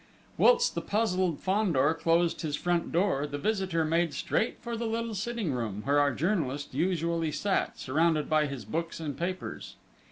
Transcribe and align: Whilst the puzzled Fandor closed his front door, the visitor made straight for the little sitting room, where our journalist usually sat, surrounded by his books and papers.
Whilst 0.35 0.73
the 0.73 0.81
puzzled 0.81 1.39
Fandor 1.41 1.93
closed 1.93 2.41
his 2.41 2.55
front 2.55 2.91
door, 2.91 3.27
the 3.27 3.37
visitor 3.37 3.85
made 3.85 4.15
straight 4.15 4.57
for 4.59 4.75
the 4.75 4.87
little 4.87 5.13
sitting 5.13 5.53
room, 5.53 5.83
where 5.85 5.99
our 5.99 6.11
journalist 6.11 6.73
usually 6.73 7.31
sat, 7.31 7.77
surrounded 7.77 8.27
by 8.27 8.47
his 8.47 8.65
books 8.65 8.99
and 8.99 9.15
papers. 9.15 9.75